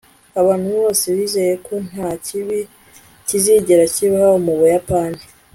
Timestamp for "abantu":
0.41-0.67